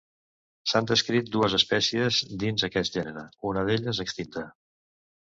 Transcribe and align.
S'han 0.69 0.87
descrit 0.91 1.27
dues 1.33 1.55
espècies 1.57 2.21
dins 2.43 2.63
aquest 2.67 2.97
gènere, 2.99 3.25
una 3.51 3.65
d'elles 3.69 4.01
extinta. 4.05 4.45